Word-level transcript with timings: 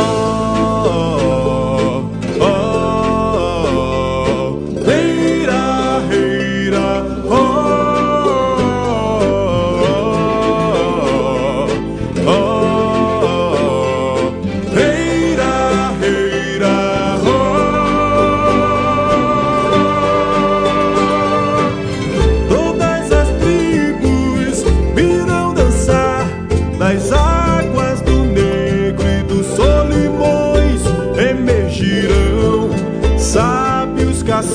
fall. 0.00 0.29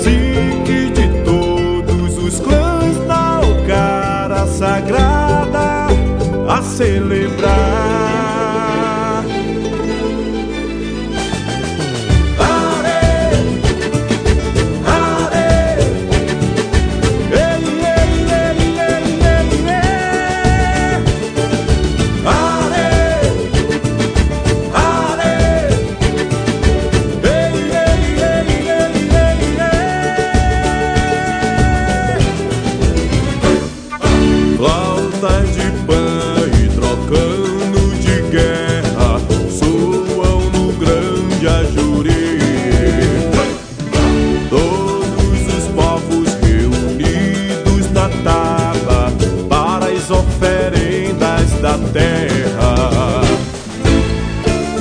Cacique 0.05 0.91
de 0.91 1.23
todos 1.23 2.17
os 2.17 2.39
clãs 2.39 2.97
da 3.07 3.41
Ocara 3.41 4.45
Sagrada 4.47 5.87
a 6.47 6.61
celebrar. 6.61 7.14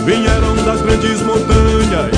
Vieram 0.05 0.55
das 0.67 0.83
grandes 0.83 1.23
montanhas, 1.23 2.15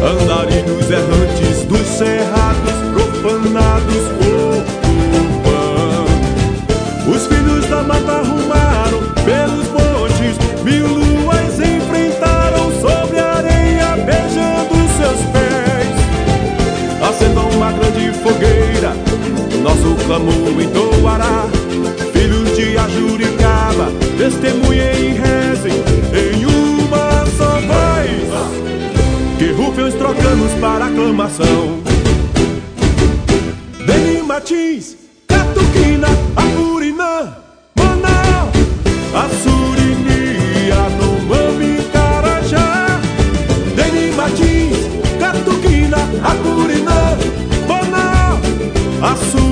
andarilhos 0.00 0.88
errantes 0.88 1.64
dos 1.64 1.84
cerrados 1.84 2.72
profanados 2.92 4.04
por 4.18 4.62
Tupã. 5.10 6.04
Os 7.10 7.26
filhos 7.26 7.66
da 7.68 7.82
mata 7.82 8.12
arrumaram 8.12 9.00
pelos 9.24 9.66
montes, 9.68 10.38
mil 10.62 10.86
luas 10.86 11.58
enfrentaram 11.58 12.70
sobre 12.80 13.18
a 13.18 13.32
areia, 13.38 13.96
beijando 13.96 14.76
seus 14.96 15.20
pés. 15.32 15.88
Acendam 17.02 17.48
uma 17.50 17.72
grande 17.72 18.12
fogueira, 18.12 18.94
nosso 19.60 19.96
clamor 20.06 20.62
entoará 20.62 20.87
aclamação. 31.28 31.82
Deni 33.86 34.22
Martins, 34.22 34.96
Catuquina, 35.26 36.08
Apurinã, 36.34 37.36
Manaus, 37.76 38.54
Assurini, 39.14 40.70
Anomami, 40.72 41.82
Carajá. 41.92 43.00
Deni 43.76 44.12
Martins, 44.12 44.78
Catuquina, 45.20 45.98
Apurinã, 46.24 47.16
Manaus, 47.68 48.40
Assurini. 49.02 49.47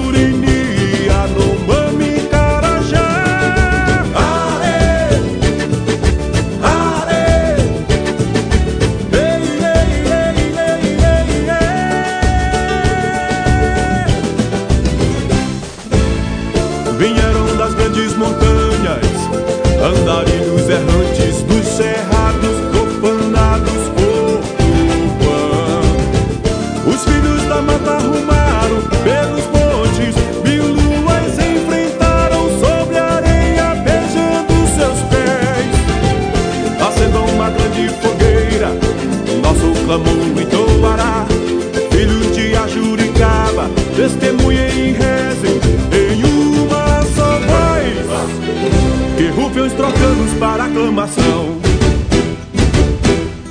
acaba, 43.57 43.69
testemunhem 43.97 44.91
e 44.91 44.93
rezem 44.93 45.61
em 45.93 46.25
uma 46.25 47.03
só 47.15 47.39
voz. 47.41 49.17
Que 49.17 49.29
rufem 49.29 49.63
os 49.63 49.73
trocanos 49.73 50.33
para 50.39 50.65
aclamação. 50.65 51.59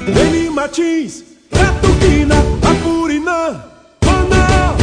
Leni 0.07 0.49
Martins, 0.49 1.23
Catuquina, 1.49 2.35
Apurinã, 2.61 3.63
Manaus, 4.05 4.81